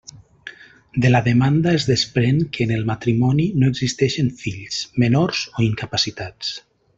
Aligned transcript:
De 1.03 1.09
la 1.15 1.19
demanda 1.27 1.73
es 1.79 1.85
desprèn 1.89 2.39
que 2.55 2.65
en 2.69 2.73
el 2.77 2.87
matrimoni 2.91 3.45
no 3.65 3.69
existeixen 3.75 4.33
fills, 4.41 4.81
menors 5.05 5.45
o 5.53 5.67
incapacitats. 5.69 6.57